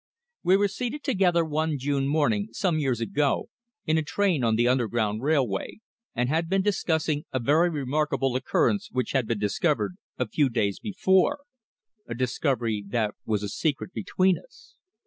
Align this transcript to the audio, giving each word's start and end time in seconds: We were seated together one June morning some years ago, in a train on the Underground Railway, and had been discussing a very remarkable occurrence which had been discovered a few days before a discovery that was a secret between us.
We 0.41 0.57
were 0.57 0.67
seated 0.67 1.03
together 1.03 1.45
one 1.45 1.77
June 1.77 2.07
morning 2.07 2.47
some 2.53 2.79
years 2.79 3.01
ago, 3.01 3.49
in 3.85 3.99
a 3.99 4.01
train 4.01 4.43
on 4.43 4.55
the 4.55 4.67
Underground 4.67 5.21
Railway, 5.21 5.77
and 6.15 6.27
had 6.27 6.49
been 6.49 6.63
discussing 6.63 7.25
a 7.31 7.37
very 7.39 7.69
remarkable 7.69 8.35
occurrence 8.35 8.89
which 8.91 9.11
had 9.11 9.27
been 9.27 9.37
discovered 9.37 9.97
a 10.17 10.27
few 10.27 10.49
days 10.49 10.79
before 10.79 11.41
a 12.07 12.15
discovery 12.15 12.83
that 12.87 13.13
was 13.27 13.43
a 13.43 13.47
secret 13.49 13.93
between 13.93 14.39
us. 14.39 14.73